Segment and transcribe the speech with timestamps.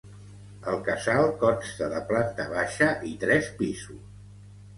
[0.69, 4.03] El Casal consta de planta baixa i tres pisos.